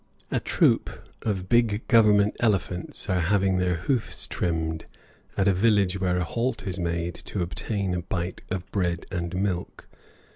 [0.31, 0.89] A troop
[1.21, 4.85] of big government elephants are having their hoofs trimmed
[5.37, 9.35] at a village where a halt is made to obtain a bite of bread and
[9.35, 9.87] milk.